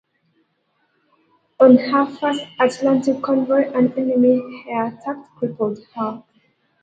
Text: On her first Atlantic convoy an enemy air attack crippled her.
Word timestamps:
On 1.59 1.77
her 1.77 2.07
first 2.07 2.43
Atlantic 2.59 3.21
convoy 3.21 3.71
an 3.71 3.93
enemy 3.93 4.65
air 4.67 4.87
attack 4.87 5.17
crippled 5.37 5.77
her. 5.93 6.23